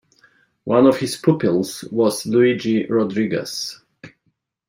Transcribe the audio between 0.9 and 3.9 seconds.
his pupils was Luigi Rodriguez.